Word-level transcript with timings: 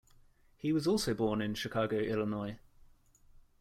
He 0.57 0.73
was 0.73 0.87
also 0.87 1.13
born 1.13 1.43
in 1.43 1.53
Chicago, 1.53 1.99
Illinois. 1.99 2.57